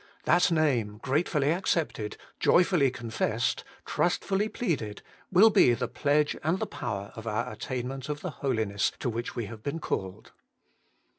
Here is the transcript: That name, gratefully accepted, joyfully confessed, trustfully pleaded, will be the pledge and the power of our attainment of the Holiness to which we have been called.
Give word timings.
That 0.23 0.51
name, 0.51 0.97
gratefully 0.97 1.51
accepted, 1.51 2.17
joyfully 2.39 2.89
confessed, 2.89 3.63
trustfully 3.85 4.49
pleaded, 4.49 5.03
will 5.31 5.51
be 5.51 5.75
the 5.75 5.87
pledge 5.87 6.35
and 6.43 6.57
the 6.57 6.65
power 6.65 7.11
of 7.15 7.27
our 7.27 7.51
attainment 7.51 8.09
of 8.09 8.21
the 8.21 8.31
Holiness 8.41 8.91
to 8.97 9.11
which 9.11 9.35
we 9.35 9.45
have 9.45 9.61
been 9.61 9.77
called. 9.77 10.31